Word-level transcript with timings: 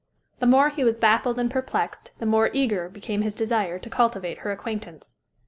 The 0.39 0.47
more 0.47 0.69
he 0.69 0.83
was 0.83 0.97
baffled 0.97 1.37
and 1.37 1.51
perplexed, 1.51 2.09
the 2.17 2.25
more 2.25 2.49
eager 2.53 2.89
became 2.89 3.21
his 3.21 3.35
desire 3.35 3.77
to 3.77 3.87
cultivate 3.87 4.39
her 4.39 4.51
acquaintance. 4.51 5.17